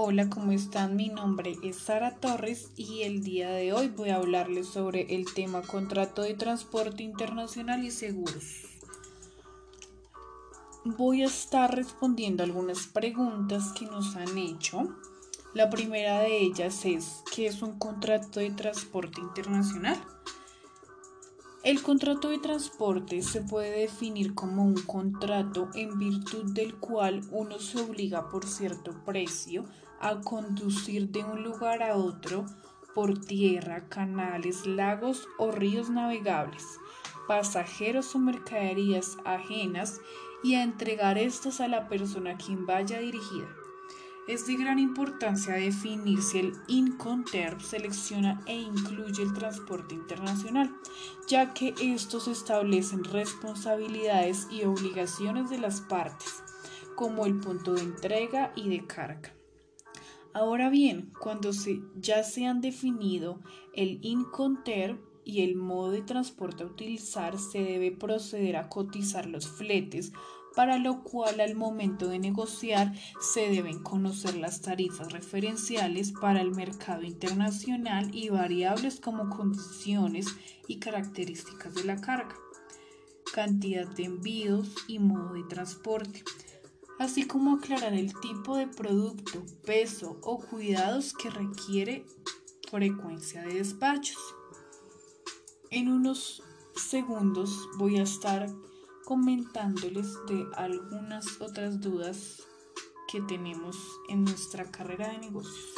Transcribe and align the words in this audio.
Hola, 0.00 0.30
¿cómo 0.30 0.52
están? 0.52 0.94
Mi 0.94 1.08
nombre 1.08 1.56
es 1.64 1.76
Sara 1.76 2.14
Torres 2.14 2.70
y 2.76 3.02
el 3.02 3.24
día 3.24 3.50
de 3.50 3.72
hoy 3.72 3.88
voy 3.88 4.10
a 4.10 4.14
hablarles 4.14 4.68
sobre 4.68 5.12
el 5.12 5.34
tema 5.34 5.60
contrato 5.60 6.22
de 6.22 6.34
transporte 6.34 7.02
internacional 7.02 7.82
y 7.82 7.90
seguros. 7.90 8.62
Voy 10.84 11.24
a 11.24 11.26
estar 11.26 11.74
respondiendo 11.74 12.44
algunas 12.44 12.86
preguntas 12.86 13.72
que 13.72 13.86
nos 13.86 14.14
han 14.14 14.38
hecho. 14.38 14.96
La 15.52 15.68
primera 15.68 16.20
de 16.20 16.42
ellas 16.42 16.84
es, 16.84 17.24
¿qué 17.34 17.48
es 17.48 17.60
un 17.60 17.76
contrato 17.76 18.38
de 18.38 18.52
transporte 18.52 19.20
internacional? 19.20 20.00
El 21.64 21.82
contrato 21.82 22.28
de 22.28 22.38
transporte 22.38 23.20
se 23.20 23.42
puede 23.42 23.80
definir 23.80 24.36
como 24.36 24.64
un 24.64 24.80
contrato 24.80 25.68
en 25.74 25.98
virtud 25.98 26.52
del 26.52 26.76
cual 26.76 27.20
uno 27.32 27.58
se 27.58 27.80
obliga 27.80 28.28
por 28.28 28.46
cierto 28.46 28.94
precio 29.04 29.64
a 30.00 30.20
conducir 30.20 31.08
de 31.10 31.24
un 31.24 31.42
lugar 31.42 31.82
a 31.82 31.96
otro 31.96 32.46
por 32.94 33.18
tierra, 33.18 33.88
canales, 33.88 34.66
lagos 34.66 35.28
o 35.38 35.50
ríos 35.50 35.90
navegables, 35.90 36.80
pasajeros 37.26 38.14
o 38.14 38.18
mercaderías 38.18 39.16
ajenas 39.24 40.00
y 40.42 40.54
a 40.54 40.62
entregar 40.62 41.18
estas 41.18 41.60
a 41.60 41.68
la 41.68 41.88
persona 41.88 42.32
a 42.32 42.36
quien 42.36 42.66
vaya 42.66 42.98
dirigida. 42.98 43.48
Es 44.26 44.46
de 44.46 44.56
gran 44.56 44.78
importancia 44.78 45.54
definir 45.54 46.20
si 46.20 46.40
el 46.40 46.52
Incoterm 46.66 47.60
selecciona 47.60 48.42
e 48.46 48.56
incluye 48.56 49.22
el 49.22 49.32
transporte 49.32 49.94
internacional, 49.94 50.70
ya 51.26 51.54
que 51.54 51.74
estos 51.80 52.28
establecen 52.28 53.04
responsabilidades 53.04 54.46
y 54.50 54.64
obligaciones 54.64 55.48
de 55.48 55.58
las 55.58 55.80
partes, 55.80 56.42
como 56.94 57.24
el 57.24 57.40
punto 57.40 57.72
de 57.72 57.82
entrega 57.82 58.52
y 58.54 58.68
de 58.68 58.86
carga. 58.86 59.37
Ahora 60.38 60.70
bien, 60.70 61.10
cuando 61.18 61.50
ya 61.96 62.22
se 62.22 62.46
han 62.46 62.60
definido 62.60 63.40
el 63.74 63.98
Incoterm 64.02 65.00
y 65.24 65.42
el 65.42 65.56
modo 65.56 65.90
de 65.90 66.02
transporte 66.02 66.62
a 66.62 66.66
utilizar, 66.66 67.40
se 67.40 67.58
debe 67.58 67.90
proceder 67.90 68.54
a 68.56 68.68
cotizar 68.68 69.26
los 69.26 69.48
fletes 69.48 70.12
para 70.54 70.78
lo 70.78 71.02
cual 71.02 71.40
al 71.40 71.56
momento 71.56 72.06
de 72.06 72.20
negociar 72.20 72.94
se 73.20 73.50
deben 73.50 73.82
conocer 73.82 74.36
las 74.36 74.62
tarifas 74.62 75.10
referenciales 75.12 76.12
para 76.12 76.40
el 76.40 76.52
mercado 76.52 77.02
internacional 77.02 78.14
y 78.14 78.28
variables 78.28 79.00
como 79.00 79.30
condiciones 79.30 80.26
y 80.68 80.78
características 80.78 81.74
de 81.74 81.82
la 81.82 82.00
carga, 82.00 82.36
cantidad 83.34 83.88
de 83.88 84.04
envíos 84.04 84.72
y 84.86 85.00
modo 85.00 85.34
de 85.34 85.42
transporte, 85.48 86.22
así 86.98 87.26
como 87.26 87.56
aclarar 87.56 87.94
el 87.94 88.12
tipo 88.20 88.56
de 88.56 88.66
producto, 88.66 89.44
peso 89.64 90.18
o 90.22 90.38
cuidados 90.38 91.12
que 91.14 91.30
requiere 91.30 92.04
frecuencia 92.68 93.42
de 93.42 93.54
despachos. 93.54 94.18
En 95.70 95.90
unos 95.90 96.42
segundos 96.76 97.68
voy 97.78 97.98
a 97.98 98.02
estar 98.02 98.48
comentándoles 99.04 100.14
de 100.26 100.46
algunas 100.54 101.40
otras 101.40 101.80
dudas 101.80 102.42
que 103.10 103.22
tenemos 103.22 103.76
en 104.08 104.24
nuestra 104.24 104.70
carrera 104.70 105.08
de 105.08 105.18
negocios. 105.18 105.74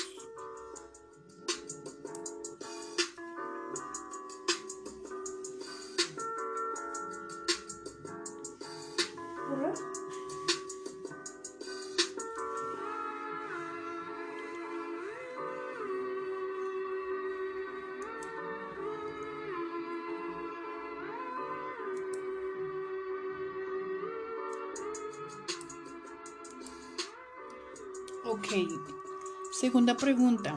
Segunda 29.81 29.97
pregunta. 29.97 30.57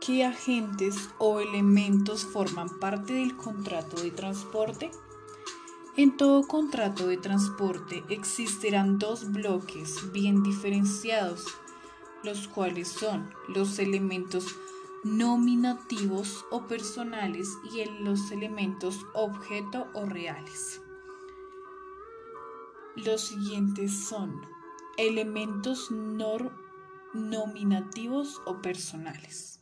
¿Qué 0.00 0.24
agentes 0.24 1.10
o 1.18 1.38
elementos 1.38 2.24
forman 2.24 2.68
parte 2.80 3.12
del 3.12 3.36
contrato 3.36 4.02
de 4.02 4.10
transporte? 4.10 4.90
En 5.96 6.16
todo 6.16 6.48
contrato 6.48 7.06
de 7.06 7.18
transporte 7.18 8.02
existirán 8.08 8.98
dos 8.98 9.30
bloques 9.30 10.10
bien 10.10 10.42
diferenciados, 10.42 11.44
los 12.24 12.48
cuales 12.48 12.88
son 12.88 13.30
los 13.46 13.78
elementos 13.78 14.56
nominativos 15.04 16.46
o 16.50 16.66
personales 16.66 17.48
y 17.72 17.84
los 18.02 18.32
elementos 18.32 19.06
objeto 19.14 19.86
o 19.94 20.04
reales. 20.04 20.80
Los 22.96 23.20
siguientes 23.20 23.96
son 24.08 24.40
elementos 24.96 25.92
nominativos 27.14 28.40
o 28.44 28.60
personales. 28.60 29.60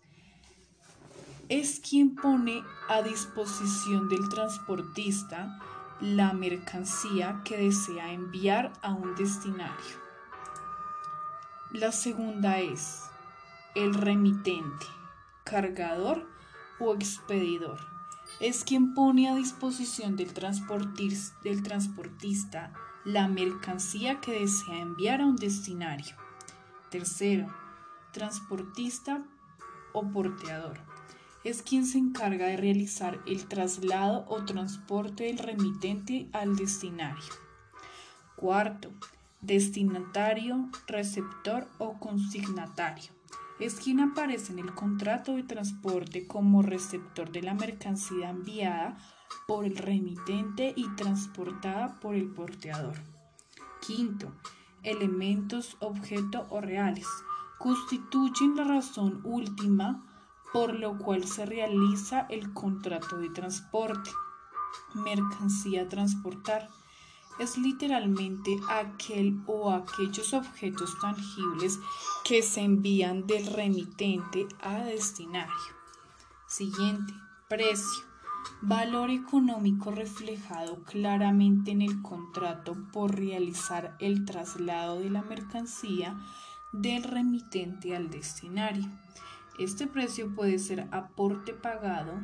Es 1.48 1.80
quien 1.80 2.16
pone 2.16 2.64
a 2.88 3.02
disposición 3.02 4.08
del 4.08 4.28
transportista 4.28 5.60
la 6.00 6.32
mercancía 6.32 7.40
que 7.44 7.56
desea 7.56 8.12
enviar 8.12 8.72
a 8.82 8.92
un 8.92 9.14
destinario. 9.14 10.06
La 11.72 11.92
segunda 11.92 12.58
es 12.58 13.04
el 13.74 13.94
remitente, 13.94 14.86
cargador 15.44 16.26
o 16.78 16.94
expedidor. 16.94 17.78
Es 18.40 18.64
quien 18.64 18.94
pone 18.94 19.28
a 19.28 19.34
disposición 19.34 20.16
del, 20.16 20.32
transportista 20.34 22.72
la 23.04 23.28
mercancía 23.28 24.20
que 24.20 24.40
desea 24.40 24.78
enviar 24.78 25.20
a 25.20 25.26
un 25.26 25.36
destinario. 25.36 26.25
Tercero, 26.90 27.52
transportista 28.12 29.24
o 29.92 30.08
porteador. 30.08 30.78
Es 31.42 31.62
quien 31.62 31.84
se 31.84 31.98
encarga 31.98 32.46
de 32.46 32.56
realizar 32.56 33.20
el 33.26 33.46
traslado 33.46 34.24
o 34.28 34.44
transporte 34.44 35.24
del 35.24 35.38
remitente 35.38 36.28
al 36.32 36.56
destinario. 36.56 37.32
Cuarto, 38.36 38.90
destinatario, 39.40 40.68
receptor 40.86 41.66
o 41.78 41.98
consignatario. 41.98 43.10
Es 43.58 43.76
quien 43.76 44.00
aparece 44.00 44.52
en 44.52 44.58
el 44.58 44.74
contrato 44.74 45.34
de 45.34 45.42
transporte 45.42 46.26
como 46.26 46.62
receptor 46.62 47.32
de 47.32 47.42
la 47.42 47.54
mercancía 47.54 48.30
enviada 48.30 48.96
por 49.46 49.64
el 49.64 49.76
remitente 49.76 50.72
y 50.76 50.88
transportada 50.96 51.98
por 52.00 52.14
el 52.14 52.28
porteador. 52.28 52.96
Quinto, 53.80 54.32
elementos, 54.86 55.76
objeto 55.80 56.46
o 56.48 56.60
reales. 56.60 57.06
Constituyen 57.58 58.56
la 58.56 58.64
razón 58.64 59.20
última 59.24 60.02
por 60.52 60.72
lo 60.74 60.96
cual 60.96 61.26
se 61.26 61.44
realiza 61.44 62.26
el 62.30 62.54
contrato 62.54 63.18
de 63.18 63.28
transporte. 63.30 64.10
Mercancía 64.94 65.88
transportar 65.88 66.70
es 67.38 67.58
literalmente 67.58 68.58
aquel 68.70 69.42
o 69.46 69.70
aquellos 69.70 70.32
objetos 70.32 70.98
tangibles 71.00 71.78
que 72.24 72.42
se 72.42 72.62
envían 72.62 73.26
del 73.26 73.46
remitente 73.46 74.46
a 74.60 74.78
destinario. 74.78 75.52
Siguiente, 76.46 77.12
precio 77.48 78.15
valor 78.62 79.10
económico 79.10 79.90
reflejado 79.90 80.82
claramente 80.84 81.70
en 81.70 81.82
el 81.82 82.02
contrato 82.02 82.76
por 82.92 83.14
realizar 83.14 83.96
el 84.00 84.24
traslado 84.24 85.00
de 85.00 85.10
la 85.10 85.22
mercancía 85.22 86.18
del 86.72 87.02
remitente 87.02 87.94
al 87.94 88.10
destinario. 88.10 88.86
Este 89.58 89.86
precio 89.86 90.34
puede 90.34 90.58
ser 90.58 90.88
aporte 90.90 91.54
pagado 91.54 92.20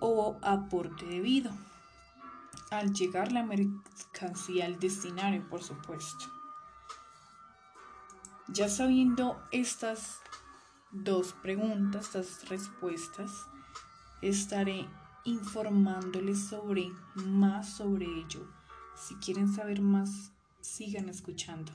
o 0.00 0.36
aporte 0.42 1.06
debido 1.06 1.50
al 2.70 2.92
llegar 2.92 3.32
la 3.32 3.44
mercancía 3.44 4.66
al 4.66 4.78
destinario, 4.78 5.46
por 5.48 5.62
supuesto. 5.62 6.26
Ya 8.48 8.68
sabiendo 8.68 9.40
estas 9.50 10.20
dos 10.90 11.32
preguntas, 11.34 12.06
estas 12.06 12.48
respuestas, 12.48 13.46
estaré 14.22 14.86
informándoles 15.24 16.46
sobre 16.48 16.90
más 17.14 17.68
sobre 17.68 18.06
ello. 18.06 18.48
Si 18.96 19.16
quieren 19.16 19.52
saber 19.52 19.82
más, 19.82 20.32
sigan 20.60 21.08
escuchando. 21.08 21.72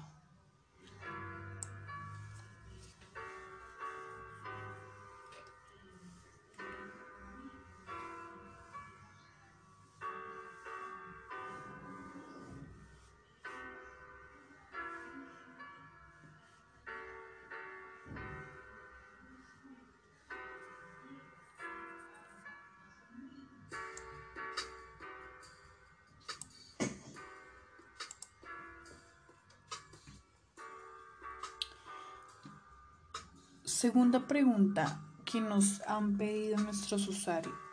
Segunda 33.78 34.28
pregunta 34.28 35.02
que 35.24 35.40
nos 35.40 35.82
han 35.82 36.18
pedido 36.18 36.58
nuestros 36.58 37.08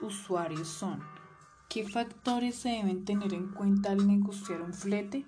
usuarios 0.03 0.69
son, 0.69 1.03
¿qué 1.71 1.89
factores 1.89 2.57
se 2.57 2.69
deben 2.69 3.07
tener 3.07 3.33
en 3.33 3.49
cuenta 3.49 3.93
al 3.93 4.07
negociar 4.07 4.61
un 4.61 4.75
flete? 4.75 5.25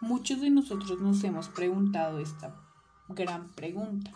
Muchos 0.00 0.40
de 0.40 0.50
nosotros 0.50 1.00
nos 1.00 1.22
hemos 1.22 1.48
preguntado 1.48 2.18
esta 2.18 2.56
gran 3.08 3.46
pregunta. 3.50 4.10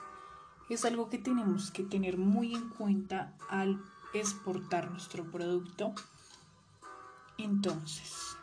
Es 0.68 0.84
algo 0.84 1.08
que 1.08 1.18
tenemos 1.18 1.70
que 1.70 1.84
tener 1.84 2.18
muy 2.18 2.52
en 2.52 2.68
cuenta 2.70 3.36
al 3.48 3.80
exportar 4.12 4.90
nuestro 4.90 5.22
producto. 5.30 5.94
Entonces, 7.38 8.36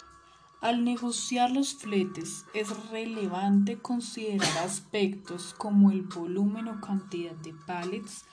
al 0.62 0.84
negociar 0.84 1.52
los 1.52 1.76
fletes 1.76 2.46
es 2.54 2.90
relevante 2.90 3.80
considerar 3.80 4.58
aspectos 4.60 5.56
como 5.58 5.92
el 5.92 6.02
volumen 6.02 6.68
o 6.68 6.82
cantidad 6.82 7.36
de 7.36 7.54
pallets 7.54 8.26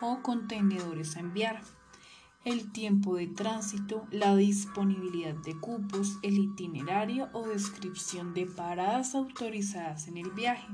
o 0.00 0.22
contenedores 0.22 1.16
a 1.16 1.20
enviar, 1.20 1.62
el 2.44 2.72
tiempo 2.72 3.16
de 3.16 3.26
tránsito, 3.26 4.06
la 4.10 4.36
disponibilidad 4.36 5.34
de 5.34 5.58
cupos, 5.58 6.18
el 6.22 6.38
itinerario 6.38 7.30
o 7.32 7.48
descripción 7.48 8.34
de 8.34 8.46
paradas 8.46 9.14
autorizadas 9.14 10.08
en 10.08 10.18
el 10.18 10.30
viaje. 10.30 10.68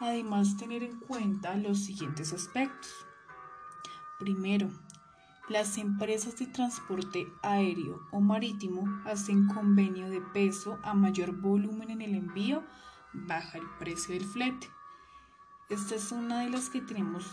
Además, 0.00 0.56
tener 0.56 0.84
en 0.84 1.00
cuenta 1.00 1.56
los 1.56 1.80
siguientes 1.80 2.32
aspectos. 2.32 2.92
Primero, 4.20 4.70
las 5.48 5.78
empresas 5.78 6.36
de 6.36 6.46
transporte 6.46 7.32
aéreo 7.42 8.06
o 8.10 8.20
marítimo 8.20 8.84
hacen 9.06 9.46
convenio 9.46 10.10
de 10.10 10.20
peso 10.20 10.78
a 10.82 10.92
mayor 10.92 11.32
volumen 11.40 11.90
en 11.90 12.02
el 12.02 12.14
envío, 12.14 12.62
baja 13.14 13.56
el 13.56 13.66
precio 13.78 14.14
del 14.14 14.26
flete. 14.26 14.68
Esta 15.70 15.94
es 15.94 16.12
una 16.12 16.40
de 16.40 16.50
las 16.50 16.68
que 16.68 16.82
tenemos 16.82 17.26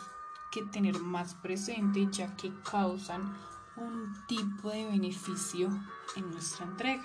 que 0.52 0.64
tener 0.64 1.00
más 1.00 1.36
presente 1.36 2.08
ya 2.10 2.36
que 2.38 2.54
causan 2.70 3.36
un 3.76 4.14
tipo 4.28 4.70
de 4.70 4.86
beneficio 4.86 5.70
en 6.16 6.32
nuestra 6.32 6.66
entrega 6.66 7.04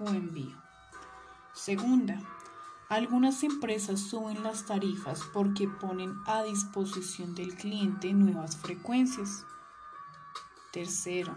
o 0.00 0.08
envío. 0.08 0.60
Segunda, 1.52 2.18
algunas 2.88 3.44
empresas 3.44 4.00
suben 4.00 4.42
las 4.42 4.66
tarifas 4.66 5.22
porque 5.32 5.68
ponen 5.68 6.16
a 6.26 6.42
disposición 6.42 7.34
del 7.36 7.54
cliente 7.54 8.12
nuevas 8.12 8.56
frecuencias. 8.56 9.46
Tercero, 10.72 11.36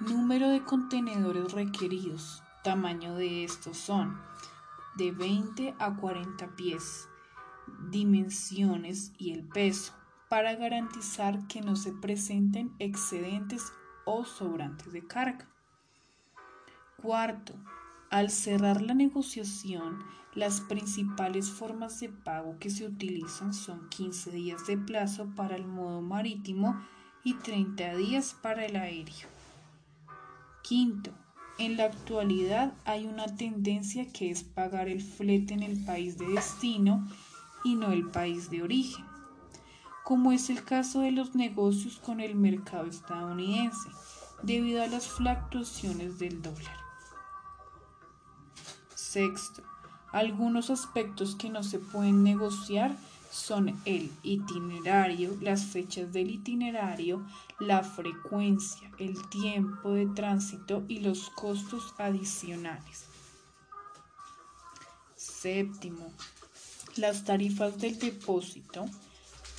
número 0.00 0.48
de 0.48 0.64
contenedores 0.64 1.52
requeridos. 1.52 2.42
Tamaño 2.64 3.14
de 3.16 3.44
estos 3.44 3.76
son 3.76 4.18
de 4.96 5.12
20 5.12 5.74
a 5.78 5.94
40 5.94 6.56
pies, 6.56 7.06
dimensiones 7.90 9.12
y 9.18 9.34
el 9.34 9.46
peso, 9.46 9.92
para 10.30 10.54
garantizar 10.54 11.46
que 11.48 11.60
no 11.60 11.76
se 11.76 11.92
presenten 11.92 12.74
excedentes 12.78 13.74
o 14.06 14.24
sobrantes 14.24 14.90
de 14.90 15.06
carga. 15.06 15.46
Cuarto, 16.96 17.52
al 18.08 18.30
cerrar 18.30 18.80
la 18.80 18.94
negociación, 18.94 20.02
las 20.34 20.62
principales 20.62 21.50
formas 21.50 22.00
de 22.00 22.08
pago 22.08 22.56
que 22.58 22.70
se 22.70 22.86
utilizan 22.86 23.52
son 23.52 23.90
15 23.90 24.30
días 24.30 24.66
de 24.66 24.78
plazo 24.78 25.26
para 25.36 25.56
el 25.56 25.66
modo 25.66 26.00
marítimo 26.00 26.82
y 27.24 27.34
30 27.34 27.96
días 27.96 28.36
para 28.40 28.64
el 28.66 28.76
aéreo. 28.76 29.28
Quinto, 30.62 31.10
en 31.58 31.76
la 31.76 31.84
actualidad 31.84 32.72
hay 32.84 33.06
una 33.06 33.36
tendencia 33.36 34.10
que 34.12 34.30
es 34.30 34.42
pagar 34.42 34.88
el 34.88 35.02
flete 35.02 35.54
en 35.54 35.62
el 35.62 35.84
país 35.84 36.18
de 36.18 36.26
destino 36.28 37.06
y 37.64 37.74
no 37.74 37.92
el 37.92 38.08
país 38.08 38.50
de 38.50 38.62
origen, 38.62 39.04
como 40.04 40.32
es 40.32 40.50
el 40.50 40.64
caso 40.64 41.00
de 41.00 41.12
los 41.12 41.34
negocios 41.34 41.98
con 41.98 42.20
el 42.20 42.34
mercado 42.34 42.86
estadounidense, 42.86 43.90
debido 44.42 44.82
a 44.82 44.88
las 44.88 45.06
fluctuaciones 45.06 46.18
del 46.18 46.42
dólar. 46.42 46.76
Sexto, 48.94 49.62
algunos 50.10 50.70
aspectos 50.70 51.36
que 51.36 51.50
no 51.50 51.62
se 51.62 51.78
pueden 51.78 52.24
negociar 52.24 52.96
son 53.32 53.80
el 53.86 54.12
itinerario, 54.22 55.34
las 55.40 55.64
fechas 55.64 56.12
del 56.12 56.30
itinerario, 56.30 57.26
la 57.58 57.82
frecuencia, 57.82 58.90
el 58.98 59.16
tiempo 59.30 59.92
de 59.92 60.06
tránsito 60.06 60.84
y 60.86 61.00
los 61.00 61.30
costos 61.30 61.94
adicionales. 61.96 63.06
Séptimo, 65.16 66.12
las 66.96 67.24
tarifas 67.24 67.80
del 67.80 67.98
depósito, 67.98 68.84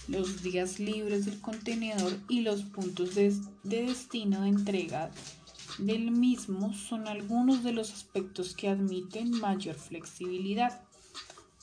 los 0.08 0.44
días 0.44 0.80
libres 0.80 1.26
del 1.26 1.42
contenedor 1.42 2.14
y 2.30 2.42
los 2.42 2.62
puntos 2.62 3.16
de, 3.16 3.36
destino 3.64 4.42
de 4.42 4.50
entrega 4.50 5.10
del 5.80 6.12
mismo 6.12 6.74
son 6.76 7.08
algunos 7.08 7.64
de 7.64 7.72
los 7.72 7.92
aspectos 7.92 8.56
que 8.56 8.70
admiten 8.70 9.32
mayor 9.32 9.76
flexibilidad. 9.76 10.84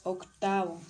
Octavo, 0.03 0.81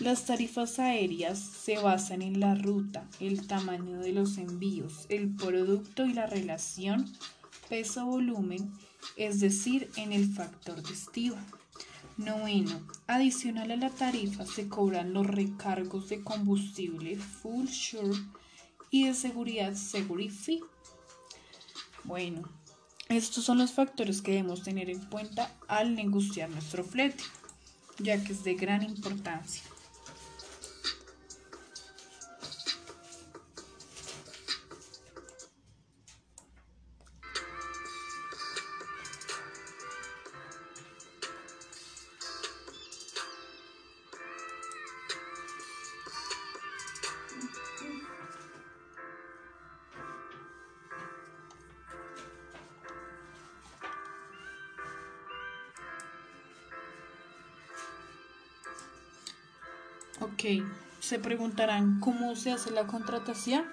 las 0.00 0.24
tarifas 0.24 0.78
aéreas 0.78 1.38
se 1.38 1.76
basan 1.76 2.22
en 2.22 2.40
la 2.40 2.54
ruta, 2.54 3.06
el 3.20 3.46
tamaño 3.46 4.00
de 4.00 4.12
los 4.12 4.38
envíos, 4.38 5.04
el 5.10 5.34
producto 5.36 6.06
y 6.06 6.14
la 6.14 6.26
relación 6.26 7.12
peso-volumen, 7.68 8.72
es 9.16 9.40
decir, 9.40 9.90
en 9.96 10.12
el 10.12 10.32
factor 10.32 10.82
destino. 10.82 11.36
Noveno, 12.16 12.80
adicional 13.06 13.70
a 13.70 13.76
la 13.76 13.90
tarifa 13.90 14.46
se 14.46 14.68
cobran 14.68 15.12
los 15.12 15.26
recargos 15.26 16.08
de 16.08 16.22
combustible 16.22 17.16
Full 17.16 17.68
Sure 17.68 18.18
y 18.90 19.06
de 19.06 19.14
seguridad 19.14 19.74
Security. 19.74 20.60
Bueno, 22.04 22.42
estos 23.08 23.44
son 23.44 23.58
los 23.58 23.72
factores 23.72 24.22
que 24.22 24.32
debemos 24.32 24.62
tener 24.62 24.88
en 24.88 25.00
cuenta 25.00 25.54
al 25.68 25.94
negociar 25.94 26.48
nuestro 26.48 26.84
flete, 26.84 27.22
ya 27.98 28.22
que 28.22 28.32
es 28.32 28.44
de 28.44 28.54
gran 28.54 28.82
importancia. 28.82 29.62
Se 61.10 61.18
preguntarán 61.18 61.98
cómo 61.98 62.36
se 62.36 62.52
hace 62.52 62.70
la 62.70 62.86
contratación. 62.86 63.64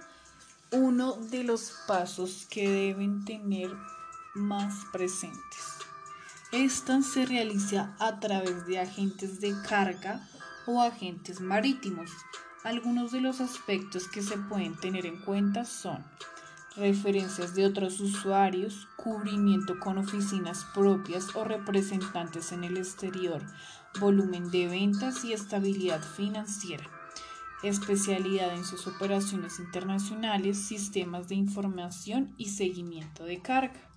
Uno 0.71 1.13
de 1.13 1.43
los 1.43 1.71
pasos 1.87 2.47
que 2.49 2.67
deben 2.67 3.25
tener 3.25 3.69
más 4.33 4.73
presentes. 4.91 5.77
Esta 6.51 7.03
se 7.03 7.27
realiza 7.27 7.95
a 7.99 8.19
través 8.19 8.65
de 8.65 8.79
agentes 8.79 9.39
de 9.39 9.53
carga 9.69 10.27
o 10.65 10.81
agentes 10.81 11.39
marítimos. 11.39 12.09
Algunos 12.63 13.11
de 13.11 13.21
los 13.21 13.39
aspectos 13.39 14.07
que 14.07 14.23
se 14.23 14.39
pueden 14.39 14.75
tener 14.75 15.05
en 15.05 15.21
cuenta 15.21 15.63
son 15.63 16.03
referencias 16.75 17.53
de 17.53 17.67
otros 17.67 17.99
usuarios, 17.99 18.87
cubrimiento 18.95 19.79
con 19.79 19.99
oficinas 19.99 20.65
propias 20.73 21.35
o 21.35 21.43
representantes 21.43 22.51
en 22.51 22.63
el 22.63 22.77
exterior, 22.77 23.43
volumen 23.99 24.49
de 24.49 24.67
ventas 24.67 25.23
y 25.23 25.33
estabilidad 25.33 26.01
financiera, 26.01 26.96
especialidad 27.63 28.53
en 28.53 28.63
sus 28.65 28.87
operaciones 28.87 29.59
internacionales, 29.59 30.57
sistemas 30.57 31.27
de 31.27 31.35
información 31.35 32.33
y 32.37 32.49
seguimiento 32.49 33.23
de 33.23 33.41
carga. 33.41 33.89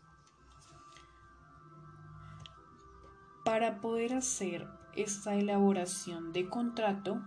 Para 3.44 3.80
poder 3.80 4.14
hacer 4.14 4.68
esta 4.94 5.34
elaboración 5.34 6.32
de 6.32 6.48
contrato, 6.48 7.20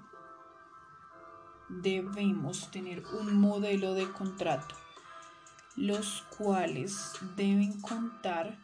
debemos 1.70 2.72
tener 2.72 3.04
un 3.08 3.36
modelo 3.40 3.94
de 3.94 4.12
contrato 4.12 4.76
los 5.76 6.24
cuales 6.38 7.14
deben 7.36 7.82
contar 7.82 8.58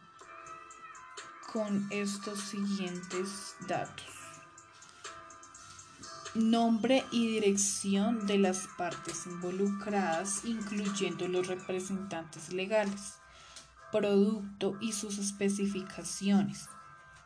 con 1.52 1.86
estos 1.90 2.38
siguientes 2.38 3.56
datos. 3.66 4.19
Nombre 6.34 7.04
y 7.10 7.26
dirección 7.26 8.26
de 8.26 8.38
las 8.38 8.68
partes 8.78 9.26
involucradas, 9.26 10.44
incluyendo 10.44 11.26
los 11.26 11.48
representantes 11.48 12.52
legales. 12.52 13.18
Producto 13.90 14.76
y 14.80 14.92
sus 14.92 15.18
especificaciones. 15.18 16.68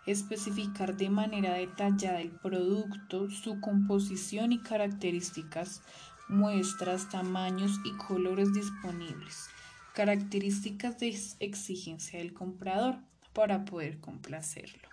Especificar 0.06 0.96
de 0.96 1.10
manera 1.10 1.54
detallada 1.54 2.20
el 2.20 2.30
producto, 2.30 3.30
su 3.30 3.60
composición 3.60 4.52
y 4.52 4.60
características 4.60 5.82
muestras, 6.28 7.08
tamaños 7.10 7.80
y 7.84 7.92
colores 7.92 8.52
disponibles, 8.54 9.48
características 9.94 10.98
de 10.98 11.18
exigencia 11.40 12.18
del 12.18 12.32
comprador 12.32 12.96
para 13.32 13.64
poder 13.64 14.00
complacerlo, 14.00 14.88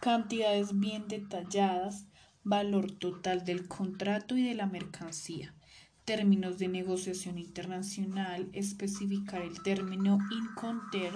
cantidades 0.00 0.78
bien 0.78 1.08
detalladas, 1.08 2.06
valor 2.48 2.90
total 2.92 3.44
del 3.44 3.68
contrato 3.68 4.36
y 4.36 4.42
de 4.42 4.54
la 4.54 4.66
mercancía, 4.66 5.54
términos 6.06 6.58
de 6.58 6.68
negociación 6.68 7.36
internacional, 7.36 8.48
especificar 8.54 9.42
el 9.42 9.62
término 9.62 10.18
inconter 10.30 11.12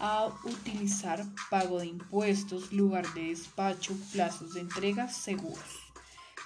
a 0.00 0.26
utilizar 0.44 1.24
pago 1.48 1.78
de 1.78 1.86
impuestos, 1.86 2.72
lugar 2.72 3.06
de 3.14 3.28
despacho, 3.28 3.96
plazos 4.12 4.54
de 4.54 4.60
entrega 4.62 5.08
seguros, 5.08 5.78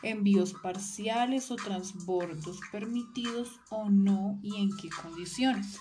envíos 0.03 0.53
parciales 0.53 1.51
o 1.51 1.57
transbordos 1.57 2.61
permitidos 2.71 3.59
o 3.71 3.89
no 3.89 4.39
y 4.43 4.57
en 4.61 4.77
qué 4.77 4.91
condiciones, 4.91 5.79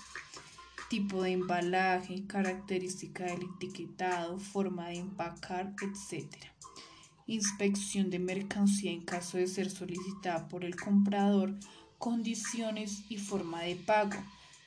tipo 0.88 1.22
de 1.22 1.32
embalaje, 1.32 2.26
característica 2.26 3.24
del 3.24 3.42
etiquetado, 3.42 4.38
forma 4.38 4.88
de 4.88 5.00
empacar, 5.00 5.74
etc. 5.82 6.34
Inspección 7.30 8.08
de 8.08 8.18
mercancía 8.18 8.90
en 8.90 9.02
caso 9.02 9.36
de 9.36 9.46
ser 9.46 9.68
solicitada 9.68 10.48
por 10.48 10.64
el 10.64 10.76
comprador 10.76 11.54
condiciones 11.98 13.04
y 13.10 13.18
forma 13.18 13.60
de 13.64 13.76
pago, 13.76 14.16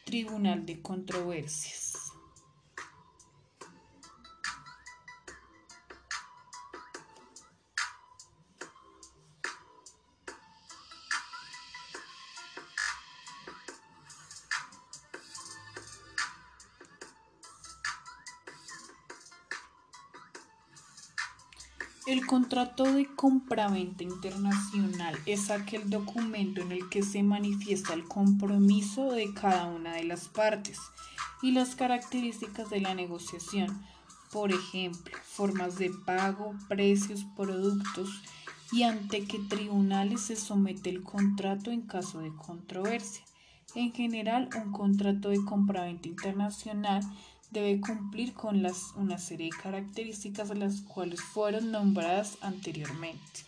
Tribunal 0.06 0.68
de 0.68 0.80
Controversias. 0.80 2.11
Contrato 22.52 22.84
de 22.84 23.06
compraventa 23.16 24.04
internacional 24.04 25.18
es 25.26 25.50
aquel 25.50 25.90
documento 25.90 26.62
en 26.62 26.74
el 26.74 26.90
que 26.90 27.02
se 27.02 27.24
manifiesta 27.24 27.94
el 27.94 28.04
compromiso 28.04 29.14
de 29.14 29.34
cada 29.34 29.68
una 29.68 29.94
de 29.94 30.04
las 30.04 30.28
partes 30.28 30.78
y 31.42 31.54
las 31.54 31.78
características 31.78 32.70
de 32.70 32.82
la 32.82 32.94
negociación, 32.94 33.82
por 34.34 34.52
ejemplo, 34.52 35.18
formas 35.24 35.78
de 35.78 35.92
pago, 36.06 36.54
precios, 36.68 37.26
productos 37.38 38.22
y 38.74 38.84
ante 38.84 39.24
qué 39.24 39.40
tribunales 39.40 40.20
se 40.20 40.36
somete 40.36 40.90
el 40.90 41.04
contrato 41.04 41.72
en 41.72 41.84
caso 41.84 42.20
de 42.20 42.36
controversia. 42.36 43.24
En 43.76 43.94
general, 43.94 44.50
un 44.62 44.74
contrato 44.74 45.30
de 45.30 45.42
compraventa 45.46 46.10
internacional 46.10 47.02
debe 47.52 47.82
cumplir 47.82 48.34
con 48.34 48.64
las, 48.64 48.94
una 48.96 49.18
serie 49.18 49.50
de 49.52 49.62
características 49.62 50.50
de 50.50 50.56
las 50.56 50.82
cuales 50.82 51.22
fueron 51.22 51.72
nombradas 51.72 52.38
anteriormente. 52.42 53.46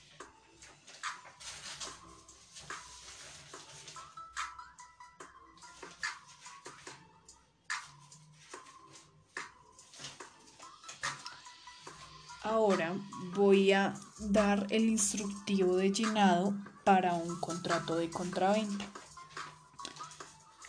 Ahora 12.43 12.93
voy 13.33 13.71
a 13.71 13.93
dar 14.19 14.67
el 14.69 14.83
instructivo 14.83 15.77
de 15.77 15.93
llenado 15.93 16.53
para 16.83 17.13
un 17.13 17.39
contrato 17.39 17.95
de 17.95 18.09
contraventa. 18.09 18.85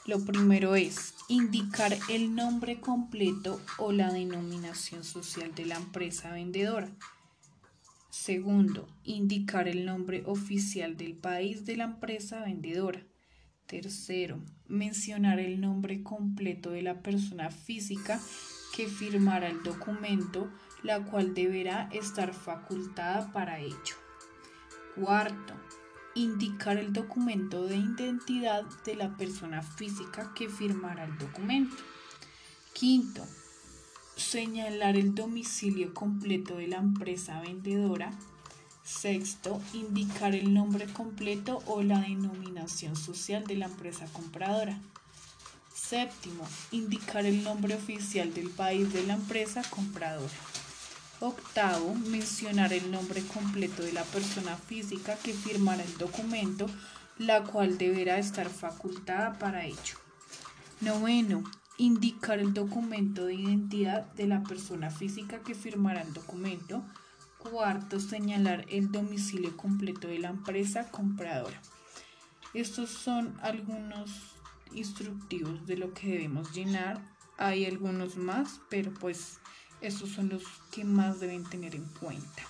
Lo 0.06 0.24
primero 0.24 0.76
es 0.76 1.13
indicar 1.28 1.96
el 2.10 2.34
nombre 2.34 2.80
completo 2.80 3.60
o 3.78 3.92
la 3.92 4.12
denominación 4.12 5.04
social 5.04 5.54
de 5.54 5.66
la 5.66 5.76
empresa 5.76 6.32
vendedora. 6.32 6.90
Segundo, 8.10 8.88
indicar 9.04 9.66
el 9.66 9.86
nombre 9.86 10.22
oficial 10.26 10.96
del 10.96 11.14
país 11.14 11.64
de 11.64 11.76
la 11.76 11.84
empresa 11.84 12.40
vendedora. 12.40 13.02
Tercero, 13.66 14.40
mencionar 14.68 15.40
el 15.40 15.60
nombre 15.60 16.02
completo 16.02 16.70
de 16.70 16.82
la 16.82 17.00
persona 17.00 17.50
física 17.50 18.20
que 18.76 18.86
firmará 18.86 19.48
el 19.48 19.62
documento, 19.62 20.50
la 20.82 21.04
cual 21.04 21.32
deberá 21.32 21.88
estar 21.92 22.34
facultada 22.34 23.32
para 23.32 23.60
ello. 23.60 23.96
Cuarto, 24.94 25.54
indicar 26.14 26.76
el 26.76 26.92
documento 26.92 27.64
de 27.66 27.76
identidad 27.76 28.64
de 28.84 28.94
la 28.94 29.16
persona 29.16 29.62
física 29.62 30.32
que 30.34 30.48
firmará 30.48 31.04
el 31.04 31.18
documento. 31.18 31.76
Quinto, 32.72 33.24
señalar 34.16 34.96
el 34.96 35.14
domicilio 35.14 35.92
completo 35.94 36.56
de 36.56 36.68
la 36.68 36.76
empresa 36.76 37.40
vendedora. 37.40 38.12
Sexto, 38.84 39.60
indicar 39.72 40.34
el 40.34 40.52
nombre 40.52 40.86
completo 40.86 41.62
o 41.66 41.82
la 41.82 42.00
denominación 42.00 42.96
social 42.96 43.44
de 43.44 43.56
la 43.56 43.66
empresa 43.66 44.06
compradora. 44.12 44.78
Séptimo, 45.74 46.46
indicar 46.70 47.24
el 47.24 47.42
nombre 47.42 47.74
oficial 47.74 48.32
del 48.34 48.50
país 48.50 48.92
de 48.92 49.06
la 49.06 49.14
empresa 49.14 49.62
compradora. 49.70 50.34
Octavo, 51.24 51.94
mencionar 51.94 52.74
el 52.74 52.90
nombre 52.90 53.22
completo 53.22 53.82
de 53.82 53.94
la 53.94 54.04
persona 54.04 54.56
física 54.56 55.16
que 55.16 55.32
firmará 55.32 55.82
el 55.82 55.96
documento, 55.96 56.66
la 57.16 57.44
cual 57.44 57.78
deberá 57.78 58.18
estar 58.18 58.50
facultada 58.50 59.38
para 59.38 59.64
ello. 59.64 59.96
Noveno, 60.82 61.42
indicar 61.78 62.40
el 62.40 62.52
documento 62.52 63.24
de 63.24 63.36
identidad 63.36 64.04
de 64.12 64.26
la 64.26 64.42
persona 64.42 64.90
física 64.90 65.38
que 65.38 65.54
firmará 65.54 66.02
el 66.02 66.12
documento. 66.12 66.84
Cuarto, 67.38 68.00
señalar 68.00 68.66
el 68.68 68.92
domicilio 68.92 69.56
completo 69.56 70.08
de 70.08 70.18
la 70.18 70.28
empresa 70.28 70.90
compradora. 70.90 71.58
Estos 72.52 72.90
son 72.90 73.38
algunos 73.40 74.10
instructivos 74.74 75.66
de 75.66 75.78
lo 75.78 75.94
que 75.94 76.08
debemos 76.08 76.52
llenar. 76.52 77.00
Hay 77.38 77.64
algunos 77.64 78.16
más, 78.16 78.60
pero 78.68 78.92
pues 78.92 79.38
estos 79.86 80.10
son 80.10 80.28
los 80.28 80.42
que 80.72 80.84
más 80.84 81.20
deben 81.20 81.44
tener 81.44 81.74
en 81.74 81.84
cuenta. 82.00 82.42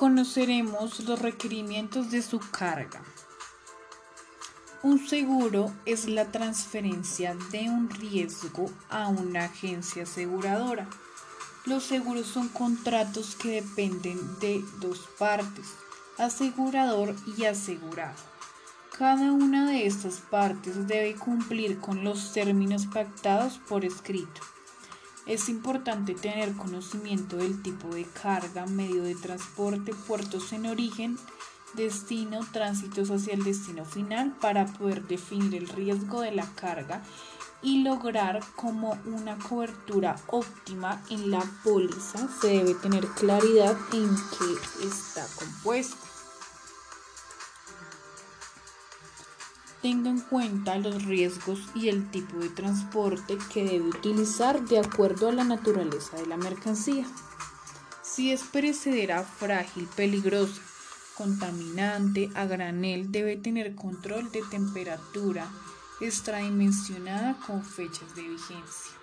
Conoceremos 0.00 1.00
los 1.00 1.20
requerimientos 1.20 2.10
de 2.10 2.22
su 2.22 2.40
carga. 2.40 3.02
Un 4.82 5.06
seguro 5.06 5.70
es 5.84 6.06
la 6.06 6.32
transferencia 6.32 7.36
de 7.52 7.68
un 7.68 7.90
riesgo 7.90 8.70
a 8.88 9.08
una 9.08 9.44
agencia 9.44 10.04
aseguradora. 10.04 10.88
Los 11.66 11.84
seguros 11.84 12.28
son 12.28 12.48
contratos 12.48 13.36
que 13.36 13.60
dependen 13.60 14.18
de 14.38 14.64
dos 14.80 15.06
partes, 15.18 15.66
asegurador 16.16 17.14
y 17.36 17.44
asegurado. 17.44 18.16
Cada 18.96 19.32
una 19.32 19.70
de 19.70 19.86
estas 19.86 20.22
partes 20.30 20.88
debe 20.88 21.14
cumplir 21.14 21.78
con 21.78 22.04
los 22.04 22.32
términos 22.32 22.86
pactados 22.86 23.60
por 23.68 23.84
escrito. 23.84 24.40
Es 25.26 25.48
importante 25.48 26.14
tener 26.14 26.54
conocimiento 26.54 27.36
del 27.36 27.62
tipo 27.62 27.88
de 27.88 28.04
carga, 28.04 28.66
medio 28.66 29.02
de 29.02 29.14
transporte, 29.14 29.92
puertos 30.06 30.52
en 30.52 30.66
origen, 30.66 31.18
destino, 31.74 32.40
tránsitos 32.52 33.10
hacia 33.10 33.34
el 33.34 33.44
destino 33.44 33.84
final 33.84 34.34
para 34.40 34.66
poder 34.66 35.06
definir 35.06 35.54
el 35.54 35.68
riesgo 35.68 36.22
de 36.22 36.32
la 36.32 36.46
carga 36.54 37.02
y 37.62 37.82
lograr 37.82 38.40
como 38.56 38.98
una 39.04 39.38
cobertura 39.38 40.16
óptima 40.28 41.02
en 41.10 41.30
la 41.30 41.44
póliza 41.62 42.26
se 42.40 42.48
debe 42.48 42.74
tener 42.74 43.06
claridad 43.08 43.76
en 43.92 44.08
qué 44.16 44.86
está 44.86 45.26
compuesta. 45.36 46.09
Tenga 49.82 50.10
en 50.10 50.20
cuenta 50.20 50.76
los 50.76 51.04
riesgos 51.04 51.60
y 51.74 51.88
el 51.88 52.10
tipo 52.10 52.36
de 52.38 52.50
transporte 52.50 53.38
que 53.52 53.64
debe 53.64 53.88
utilizar 53.88 54.62
de 54.66 54.78
acuerdo 54.78 55.28
a 55.28 55.32
la 55.32 55.44
naturaleza 55.44 56.18
de 56.18 56.26
la 56.26 56.36
mercancía. 56.36 57.06
Si 58.02 58.30
es 58.30 58.42
perecedera, 58.42 59.22
frágil, 59.22 59.88
peligrosa, 59.96 60.60
contaminante, 61.16 62.28
a 62.34 62.44
granel, 62.44 63.10
debe 63.10 63.36
tener 63.36 63.74
control 63.74 64.30
de 64.30 64.42
temperatura, 64.50 65.50
extradimensionada 66.00 67.38
con 67.46 67.64
fechas 67.64 68.14
de 68.14 68.22
vigencia. 68.22 68.99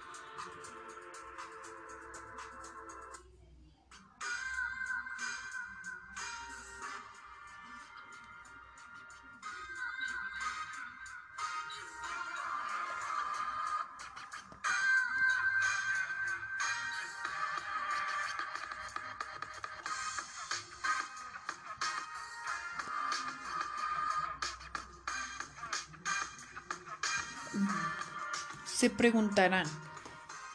Preguntarán, 28.97 29.67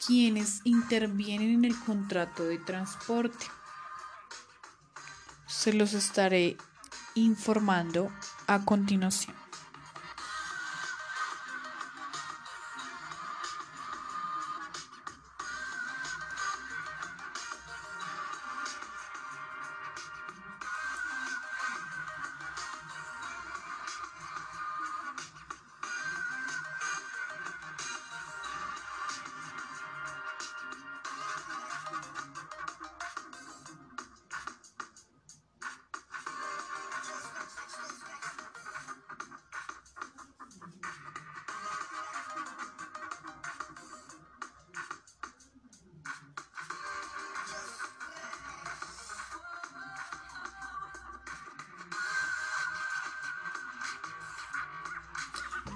¿quiénes 0.07 0.61
intervienen 0.65 1.55
en 1.55 1.65
el 1.65 1.79
contrato 1.79 2.45
de 2.45 2.59
transporte? 2.59 3.47
Se 5.47 5.73
los 5.73 5.95
estaré 5.95 6.57
informando 7.15 8.11
a 8.47 8.65
continuación. 8.65 9.42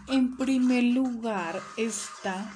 En 0.09 0.37
primer 0.37 0.85
lugar 0.85 1.61
está 1.77 2.49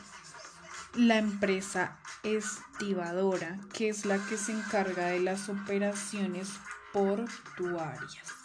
la 0.94 1.18
empresa 1.18 1.98
estibadora, 2.22 3.58
que 3.72 3.88
es 3.88 4.06
la 4.06 4.24
que 4.26 4.36
se 4.36 4.52
encarga 4.52 5.06
de 5.06 5.18
las 5.18 5.48
operaciones 5.48 6.48
portuarias. 6.92 8.36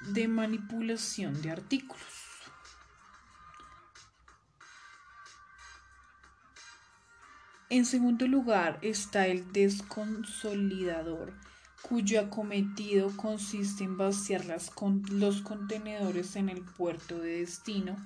de 0.00 0.26
manipulación 0.26 1.40
de 1.42 1.52
artículos. 1.52 2.02
En 7.70 7.86
segundo 7.86 8.26
lugar 8.26 8.80
está 8.82 9.28
el 9.28 9.52
desconsolidador 9.52 11.32
cuyo 11.82 12.20
acometido 12.20 13.10
consiste 13.16 13.84
en 13.84 13.96
vaciar 13.96 14.44
los 14.46 15.42
contenedores 15.42 16.36
en 16.36 16.48
el 16.48 16.62
puerto 16.62 17.18
de 17.18 17.38
destino 17.38 17.96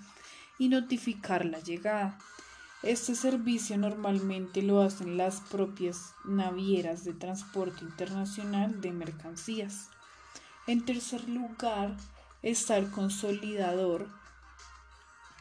y 0.58 0.68
notificar 0.68 1.44
la 1.44 1.60
llegada. 1.60 2.18
Este 2.82 3.14
servicio 3.14 3.76
normalmente 3.78 4.62
lo 4.62 4.82
hacen 4.82 5.16
las 5.16 5.40
propias 5.40 6.14
navieras 6.24 7.04
de 7.04 7.14
transporte 7.14 7.84
internacional 7.84 8.80
de 8.80 8.92
mercancías. 8.92 9.88
En 10.66 10.84
tercer 10.84 11.28
lugar 11.28 11.96
está 12.42 12.76
el 12.76 12.90
consolidador, 12.90 14.08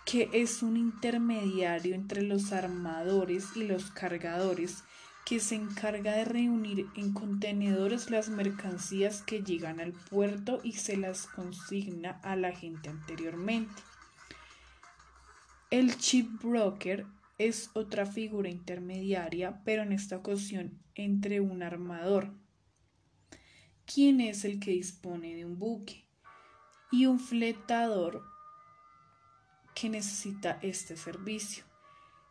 que 0.05 0.29
es 0.33 0.63
un 0.63 0.77
intermediario 0.77 1.93
entre 1.93 2.21
los 2.21 2.51
armadores 2.51 3.55
y 3.55 3.63
los 3.63 3.91
cargadores 3.91 4.84
que 5.25 5.39
se 5.39 5.55
encarga 5.55 6.13
de 6.13 6.25
reunir 6.25 6.87
en 6.95 7.11
contenedores 7.13 8.11
las 8.11 8.29
mercancías 8.29 9.23
que 9.23 9.41
llegan 9.41 9.79
al 9.79 9.93
puerto 9.93 10.61
y 10.63 10.73
se 10.73 10.97
las 10.97 11.25
consigna 11.25 12.19
a 12.23 12.35
la 12.35 12.51
gente 12.51 12.89
anteriormente. 12.89 13.81
El 15.71 15.97
chip 15.97 16.43
broker 16.43 17.07
es 17.39 17.71
otra 17.73 18.05
figura 18.05 18.49
intermediaria, 18.49 19.61
pero 19.65 19.81
en 19.81 19.91
esta 19.91 20.17
ocasión 20.17 20.79
entre 20.93 21.41
un 21.41 21.63
armador, 21.63 22.31
quien 23.85 24.21
es 24.21 24.45
el 24.45 24.59
que 24.59 24.71
dispone 24.71 25.35
de 25.35 25.45
un 25.45 25.57
buque, 25.57 26.05
y 26.91 27.07
un 27.07 27.19
fletador 27.19 28.23
que 29.73 29.89
necesita 29.89 30.59
este 30.61 30.95
servicio. 30.95 31.65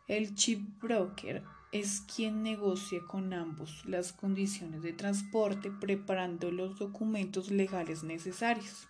El 0.07 0.33
chip 0.33 0.81
broker 0.81 1.43
es 1.79 1.99
quien 1.99 2.41
negocia 2.41 3.01
con 3.05 3.33
ambos 3.33 3.85
las 3.85 4.13
condiciones 4.13 4.81
de 4.81 4.93
transporte 4.93 5.69
preparando 5.69 6.49
los 6.49 6.79
documentos 6.79 7.51
legales 7.51 8.01
necesarios. 8.01 8.87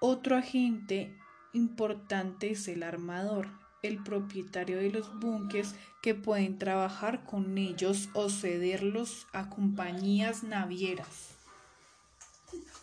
Otro 0.00 0.34
agente 0.34 1.14
importante 1.52 2.52
es 2.52 2.68
el 2.68 2.84
armador, 2.84 3.50
el 3.82 4.02
propietario 4.02 4.78
de 4.78 4.90
los 4.90 5.14
buques 5.20 5.74
que 6.00 6.14
pueden 6.14 6.58
trabajar 6.58 7.24
con 7.24 7.58
ellos 7.58 8.08
o 8.14 8.30
cederlos 8.30 9.26
a 9.34 9.50
compañías 9.50 10.42
navieras. 10.42 11.35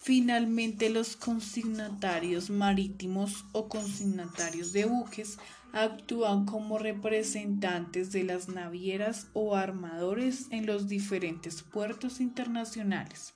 Finalmente, 0.04 0.90
los 0.90 1.16
consignatarios 1.16 2.50
marítimos 2.50 3.46
o 3.54 3.70
consignatarios 3.70 4.74
de 4.74 4.84
buques 4.84 5.38
actúan 5.72 6.46
como 6.46 6.78
representantes 6.78 8.12
de 8.12 8.26
las 8.26 8.50
navieras 8.50 9.28
o 9.32 9.56
armadores 9.56 10.48
en 10.52 10.66
los 10.66 10.90
diferentes 10.90 11.64
puertos 11.64 12.20
internacionales. 12.20 13.34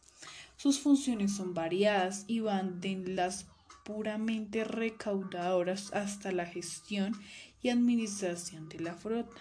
Sus 0.58 0.82
funciones 0.82 1.38
son 1.38 1.54
variadas 1.54 2.26
y 2.28 2.42
van 2.42 2.82
de 2.82 2.98
las 2.98 3.46
puramente 3.86 4.66
recaudadoras 4.66 5.94
hasta 5.94 6.34
la 6.34 6.46
gestión 6.46 7.14
y 7.62 7.70
administración 7.70 8.68
de 8.68 8.82
la 8.82 8.94
flota. 8.94 9.38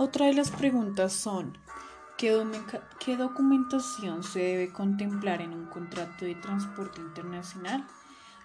Otra 0.00 0.26
de 0.26 0.32
las 0.34 0.52
preguntas 0.52 1.12
son, 1.12 1.58
¿qué, 2.16 2.30
documentación 3.16 4.22
se 4.22 4.38
debe 4.38 4.72
contemplar 4.72 5.42
en 5.42 5.52
un 5.52 5.66
contrato 5.66 6.24
de 6.24 6.36
transporte 6.36 7.00
internacional? 7.00 7.84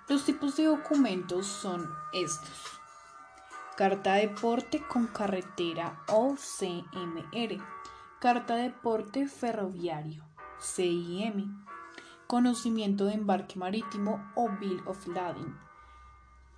Los 0.10 0.26
tipos 0.26 0.58
de 0.58 0.66
documentos 0.66 1.46
son 1.46 1.88
estos. 2.12 2.80
Carta 3.78 4.16
de 4.16 4.30
porte 4.30 4.82
con 4.88 5.06
carretera 5.06 6.04
o 6.08 6.36
CMR. 6.36 7.64
Carta 8.20 8.56
de 8.56 8.72
porte 8.72 9.28
ferroviario 9.28 10.26
CIM. 10.60 11.64
Conocimiento 12.26 13.06
de 13.06 13.14
embarque 13.14 13.60
marítimo 13.60 14.32
o 14.34 14.50
Bill 14.60 14.82
of 14.88 15.06
Lading 15.06 15.56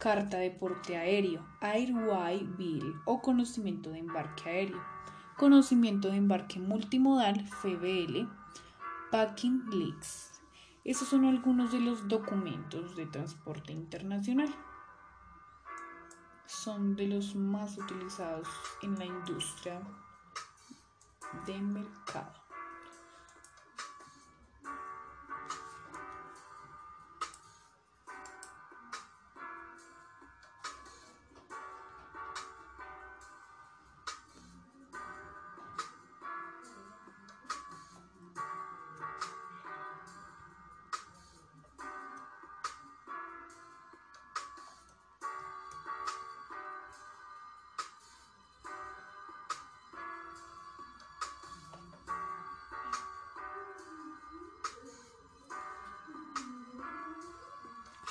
carta 0.05 0.37
de 0.37 0.51
porte 0.51 0.95
aéreo, 0.95 1.43
Airway 1.61 2.43
Bill 2.43 2.93
o 3.05 3.23
conocimiento 3.23 3.89
de 3.89 3.97
embarque 3.97 4.47
aéreo, 4.47 4.79
conocimiento 5.35 6.11
de 6.11 6.17
embarque 6.17 6.59
multimodal, 6.59 7.43
FBL, 7.47 8.29
Packing 9.09 9.67
Leaks. 9.71 10.43
Esos 10.83 11.07
son 11.07 11.25
algunos 11.25 11.71
de 11.71 11.79
los 11.79 12.07
documentos 12.07 12.95
de 12.95 13.07
transporte 13.07 13.73
internacional. 13.73 14.53
Son 16.45 16.95
de 16.95 17.07
los 17.07 17.35
más 17.35 17.75
utilizados 17.75 18.47
en 18.83 18.99
la 18.99 19.05
industria 19.05 19.81
de 21.47 21.59
mercado. 21.61 22.44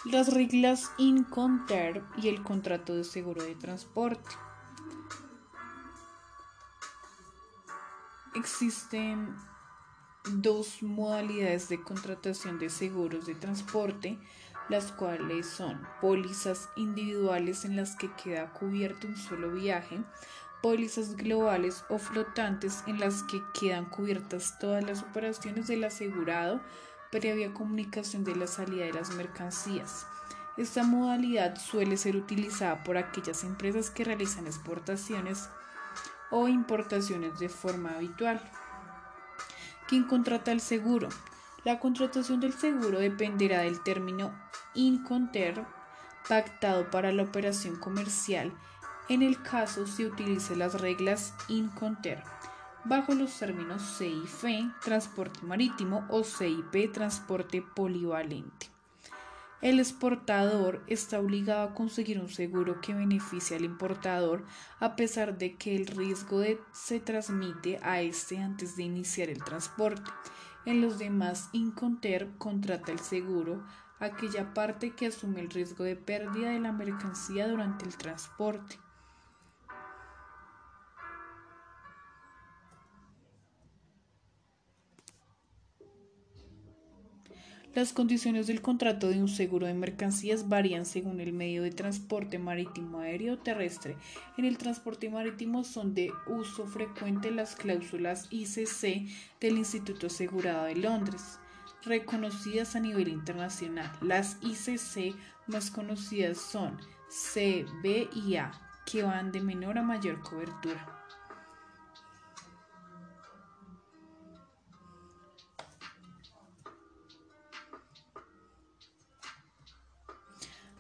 Las 0.05 0.33
reglas 0.35 0.93
Inconter 0.99 2.03
y 2.17 2.29
el 2.29 2.43
contrato 2.43 2.95
de 2.95 3.05
seguro 3.05 3.43
de 3.43 3.55
transporte. 3.55 4.31
Existen 8.35 9.35
dos 10.35 10.83
modalidades 10.83 11.69
de 11.69 11.83
contratación 11.83 12.59
de 12.59 12.69
seguros 12.69 13.27
de 13.27 13.35
transporte, 13.35 14.19
las 14.69 14.93
cuales 14.93 15.47
son 15.47 15.87
pólizas 16.01 16.69
individuales 16.77 17.65
en 17.65 17.77
las 17.77 17.97
que 17.97 18.11
queda 18.13 18.53
cubierto 18.53 19.07
un 19.07 19.17
solo 19.17 19.53
viaje, 19.53 20.03
pólizas 20.63 21.17
globales 21.17 21.85
o 21.89 21.99
flotantes 21.99 22.83
en 22.87 23.01
las 23.01 23.23
que 23.25 23.43
quedan 23.59 23.87
cubiertas 23.87 24.59
todas 24.59 24.85
las 24.85 25.03
operaciones 25.03 25.67
del 25.67 25.85
asegurado 25.85 26.61
previa 27.15 27.55
comunicación 27.55 28.25
de 28.25 28.35
la 28.35 28.49
salida 28.49 28.87
de 28.87 28.93
las 28.93 29.15
mercancías. 29.15 30.05
Esta 30.57 30.83
modalidad 30.83 31.57
suele 31.61 31.97
ser 31.97 32.17
utilizada 32.17 32.83
por 32.83 32.97
aquellas 32.97 33.45
empresas 33.45 33.89
que 33.89 34.03
realizan 34.03 34.49
exportaciones 34.49 35.49
o 36.33 36.49
importaciones 36.49 37.39
de 37.39 37.49
forma 37.49 37.93
habitual. 37.93 38.41
¿Quién 39.87 40.03
contrata 40.03 40.51
el 40.51 40.61
seguro? 40.61 41.09
La 41.63 41.79
contratación 41.79 42.41
del 42.41 42.53
seguro 42.53 42.99
dependerá 42.99 43.61
del 43.61 43.81
término 43.85 44.33
inconter 44.75 45.65
pactado 46.29 46.91
para 46.91 47.13
la 47.13 47.23
operación 47.23 47.77
comercial 47.77 48.53
en 49.09 49.23
el 49.23 49.41
caso 49.43 49.87
se 49.87 50.07
utilicen 50.07 50.59
las 50.59 50.81
reglas 50.81 51.35
inconter 51.49 52.23
bajo 52.85 53.15
los 53.15 53.39
términos 53.39 53.97
CIF, 53.99 54.45
transporte 54.83 55.41
marítimo, 55.43 56.07
o 56.11 56.23
CIP, 56.23 56.93
transporte 56.93 57.63
polivalente. 57.63 58.69
El 59.63 59.81
exportador 59.81 60.83
está 60.89 61.19
obligado 61.19 61.63
a 61.63 61.75
conseguir 61.75 62.21
un 62.21 62.29
seguro 62.29 62.83
que 62.83 62.93
beneficie 62.93 63.57
al 63.57 63.65
importador 63.65 64.45
a 64.79 64.95
pesar 64.95 65.39
de 65.39 65.57
que 65.57 65.75
el 65.75 65.87
riesgo 65.87 66.43
se 66.73 67.01
transmite 67.01 67.81
a 67.83 68.03
este 68.03 68.39
antes 68.39 68.77
de 68.77 68.83
iniciar 68.83 69.31
el 69.31 69.43
transporte. 69.43 70.11
En 70.67 70.83
los 70.83 70.99
demás, 70.99 71.49
Inconter 71.53 72.29
contrata 72.37 72.93
el 72.93 72.99
seguro 72.99 73.65
aquella 74.01 74.53
parte 74.53 74.91
que 74.91 75.07
asume 75.07 75.41
el 75.41 75.49
riesgo 75.49 75.85
de 75.85 75.97
pérdida 75.97 76.51
de 76.51 76.61
la 76.61 76.73
mercancía 76.73 77.49
durante 77.49 77.87
el 77.87 77.97
transporte. 77.97 78.84
Las 87.75 87.93
condiciones 87.93 88.47
del 88.47 88.63
contrato 88.63 89.09
de 89.09 89.21
un 89.21 89.27
seguro 89.27 89.67
de 89.67 89.75
mercancías 89.75 90.49
varían 90.49 90.87
según 90.87 91.19
el 91.19 91.33
medio 91.33 91.65
de 91.65 91.73
transporte 91.73 92.39
marítimo, 92.39 93.01
aéreo 93.01 93.35
o 93.35 93.39
terrestre. 93.39 93.97
En 94.39 94.45
el 94.45 94.59
transporte 94.59 95.11
marítimo 95.11 95.65
son 95.65 95.93
de 95.93 96.13
uso 96.29 96.67
frecuente 96.69 97.33
las 97.33 97.57
cláusulas 97.57 98.29
ICC 98.31 99.09
del 99.41 99.59
Instituto 99.59 100.07
Asegurado 100.07 100.67
de 100.67 100.77
Londres, 100.77 101.41
reconocidas 101.83 102.77
a 102.77 102.81
nivel 102.81 103.09
internacional. 103.09 103.91
Las 104.01 104.39
ICC 104.41 105.17
más 105.49 105.73
conocidas 105.73 106.39
son 106.39 106.79
C, 107.09 107.67
B 107.83 108.09
y 108.15 108.37
A, 108.37 108.53
que 108.87 109.03
van 109.03 109.33
de 109.33 109.41
menor 109.41 109.79
a 109.79 109.83
mayor 109.83 110.21
cobertura. 110.21 110.94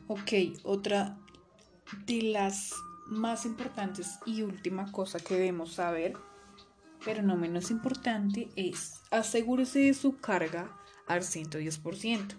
Ok, 0.06 0.32
otra 0.64 1.18
de 2.04 2.20
las 2.20 2.74
más 3.06 3.46
importantes 3.46 4.18
y 4.26 4.42
última 4.42 4.92
cosa 4.92 5.18
que 5.18 5.32
debemos 5.32 5.72
saber, 5.72 6.14
pero 7.06 7.22
no 7.22 7.36
menos 7.36 7.70
importante, 7.70 8.50
es 8.54 9.00
asegúrese 9.10 9.78
de 9.78 9.94
su 9.94 10.18
carga 10.18 10.76
al 11.06 11.22
110%. 11.22 12.34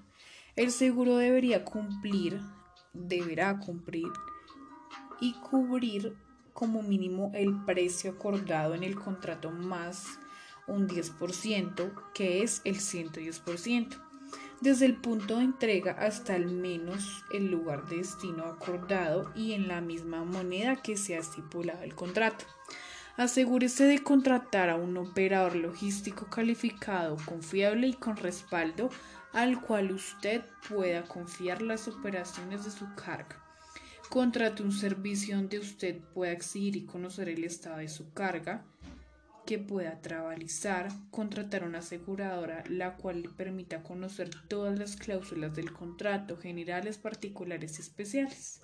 El 0.55 0.69
seguro 0.69 1.17
debería 1.17 1.65
cumplir, 1.65 2.39
deberá 2.93 3.57
cumplir 3.57 4.09
y 5.19 5.33
cubrir 5.33 6.15
como 6.53 6.83
mínimo 6.83 7.31
el 7.33 7.65
precio 7.65 8.11
acordado 8.11 8.75
en 8.75 8.83
el 8.83 8.95
contrato 8.95 9.49
más 9.49 10.19
un 10.67 10.87
10%, 10.87 12.11
que 12.13 12.43
es 12.43 12.61
el 12.63 12.75
110% 12.75 14.05
desde 14.61 14.85
el 14.85 14.95
punto 14.95 15.37
de 15.37 15.43
entrega 15.43 15.93
hasta 15.93 16.35
al 16.35 16.47
menos 16.47 17.23
el 17.33 17.51
lugar 17.51 17.87
de 17.87 17.97
destino 17.97 18.45
acordado 18.45 19.31
y 19.35 19.53
en 19.53 19.67
la 19.67 19.81
misma 19.81 20.23
moneda 20.23 20.75
que 20.77 20.97
se 20.97 21.15
ha 21.15 21.19
estipulado 21.19 21.83
el 21.83 21.95
contrato. 21.95 22.45
Asegúrese 23.17 23.85
de 23.85 23.99
contratar 23.99 24.69
a 24.69 24.75
un 24.75 24.97
operador 24.97 25.55
logístico 25.55 26.27
calificado, 26.29 27.15
confiable 27.25 27.87
y 27.87 27.93
con 27.93 28.17
respaldo 28.17 28.89
al 29.31 29.61
cual 29.61 29.91
usted 29.91 30.41
pueda 30.69 31.03
confiar 31.03 31.61
las 31.61 31.87
operaciones 31.87 32.65
de 32.65 32.71
su 32.71 32.93
carga. 32.95 33.41
Contrate 34.09 34.63
un 34.63 34.71
servicio 34.71 35.35
donde 35.35 35.59
usted 35.59 35.99
pueda 36.13 36.31
exigir 36.31 36.75
y 36.75 36.85
conocer 36.85 37.29
el 37.29 37.43
estado 37.43 37.77
de 37.77 37.89
su 37.89 38.11
carga 38.13 38.65
que 39.45 39.59
pueda 39.59 40.01
trabalizar, 40.01 40.89
contratar 41.11 41.63
una 41.63 41.79
aseguradora 41.79 42.63
la 42.67 42.97
cual 42.97 43.21
le 43.21 43.29
permita 43.29 43.83
conocer 43.83 44.29
todas 44.47 44.77
las 44.77 44.95
cláusulas 44.95 45.55
del 45.55 45.71
contrato, 45.71 46.37
generales, 46.37 46.97
particulares 46.97 47.77
y 47.77 47.81
especiales. 47.81 48.61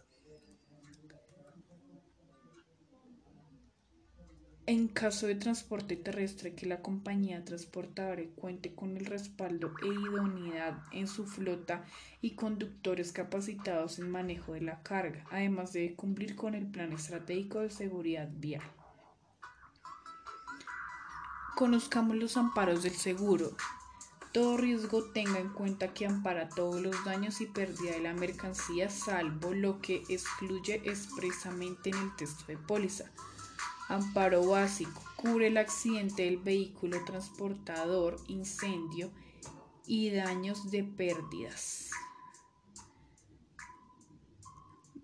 En 4.68 4.88
caso 4.88 5.28
de 5.28 5.36
transporte 5.36 5.98
terrestre, 5.98 6.54
que 6.54 6.66
la 6.66 6.82
compañía 6.82 7.44
transportadora 7.44 8.24
cuente 8.36 8.74
con 8.74 8.96
el 8.96 9.06
respaldo 9.06 9.74
e 9.84 9.88
idoneidad 9.88 10.78
en 10.94 11.08
su 11.08 11.26
flota 11.26 11.84
y 12.22 12.36
conductores 12.36 13.12
capacitados 13.12 14.00
en 14.00 14.10
manejo 14.10 14.54
de 14.54 14.62
la 14.62 14.82
carga, 14.82 15.26
además 15.30 15.74
de 15.74 15.96
cumplir 15.96 16.36
con 16.36 16.56
el 16.56 16.68
plan 16.68 16.94
estratégico 16.94 17.60
de 17.60 17.70
seguridad 17.70 18.30
vial. 18.32 18.62
Conozcamos 21.62 22.18
los 22.18 22.38
amparos 22.38 22.82
del 22.82 22.96
seguro. 22.96 23.52
Todo 24.34 24.58
riesgo 24.58 25.04
tenga 25.12 25.38
en 25.38 25.50
cuenta 25.50 25.94
que 25.94 26.08
ampara 26.08 26.50
todos 26.50 26.82
los 26.82 27.06
daños 27.06 27.40
y 27.40 27.46
pérdida 27.46 27.92
de 27.92 28.00
la 28.00 28.16
mercancía, 28.16 28.90
salvo 28.90 29.54
lo 29.54 29.80
que 29.80 30.04
excluye 30.10 30.82
expresamente 30.86 31.92
en 31.92 31.98
el 31.98 32.16
texto 32.16 32.46
de 32.48 32.58
póliza. 32.58 33.12
Amparo 33.90 34.44
básico. 34.44 35.04
Cubre 35.16 35.50
el 35.50 35.58
accidente 35.58 36.24
del 36.24 36.38
vehículo 36.38 37.06
transportador, 37.06 38.18
incendio 38.28 39.12
y 39.86 40.10
daños 40.10 40.72
de 40.72 40.84
pérdidas. 40.84 41.92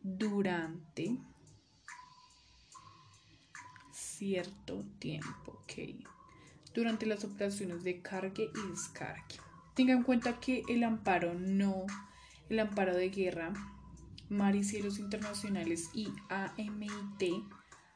Durante 0.01 1.19
cierto 3.93 4.83
tiempo. 4.97 5.61
Okay. 5.65 6.03
Durante 6.77 7.07
las 7.07 7.23
operaciones 7.23 7.83
de 7.83 8.03
cargue 8.03 8.51
y 8.53 8.69
descargue. 8.69 9.41
Tenga 9.73 9.93
en 9.93 10.03
cuenta 10.03 10.39
que 10.39 10.61
el 10.69 10.83
amparo 10.83 11.33
no, 11.33 11.87
el 12.49 12.59
amparo 12.59 12.95
de 12.95 13.09
guerra, 13.09 13.51
mar 14.29 14.53
internacionales 14.55 15.89
y 15.95 16.09
AMIT, 16.29 17.43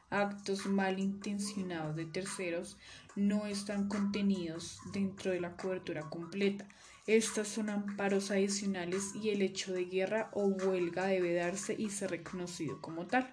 actos 0.10 0.66
malintencionados 0.66 1.96
de 1.96 2.06
terceros, 2.06 2.80
no 3.16 3.46
están 3.46 3.88
contenidos 3.88 4.80
dentro 4.92 5.30
de 5.30 5.42
la 5.42 5.56
cobertura 5.56 6.10
completa. 6.10 6.68
Estas 7.06 7.50
son 7.50 7.70
amparos 7.70 8.32
adicionales 8.32 9.14
y 9.14 9.30
el 9.30 9.44
hecho 9.44 9.74
de 9.74 9.86
guerra 9.86 10.32
o 10.34 10.48
huelga 10.48 11.06
debe 11.06 11.36
darse 11.36 11.76
y 11.78 11.92
ser 11.92 12.10
reconocido 12.10 12.82
como 12.82 13.06
tal. 13.06 13.32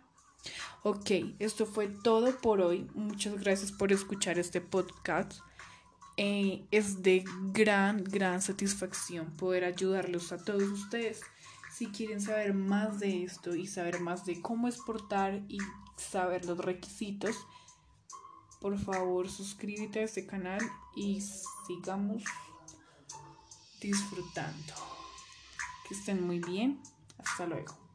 Ok, 0.82 1.10
esto 1.38 1.66
fue 1.66 1.88
todo 1.88 2.36
por 2.40 2.60
hoy. 2.60 2.88
Muchas 2.94 3.38
gracias 3.40 3.72
por 3.72 3.92
escuchar 3.92 4.38
este 4.38 4.60
podcast. 4.60 5.40
Eh, 6.16 6.66
es 6.70 7.02
de 7.02 7.24
gran, 7.52 8.02
gran 8.02 8.42
satisfacción 8.42 9.36
poder 9.36 9.64
ayudarlos 9.64 10.32
a 10.32 10.38
todos 10.38 10.62
ustedes. 10.62 11.20
Si 11.72 11.88
quieren 11.88 12.20
saber 12.20 12.54
más 12.54 12.98
de 12.98 13.24
esto 13.24 13.54
y 13.54 13.66
saber 13.66 14.00
más 14.00 14.24
de 14.24 14.40
cómo 14.40 14.66
exportar 14.66 15.42
y 15.48 15.58
saber 15.96 16.44
los 16.44 16.58
requisitos, 16.58 17.36
por 18.60 18.78
favor 18.78 19.28
suscríbete 19.30 20.00
a 20.00 20.04
este 20.04 20.26
canal 20.26 20.60
y 20.96 21.20
sigamos 21.66 22.24
disfrutando. 23.80 24.74
Que 25.88 25.94
estén 25.94 26.26
muy 26.26 26.40
bien. 26.40 26.80
Hasta 27.18 27.46
luego. 27.46 27.87